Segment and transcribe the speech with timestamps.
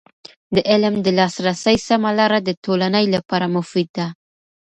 [0.55, 4.07] د علم د لاسرسي سمه لاره د ټولنې لپاره مفید ده.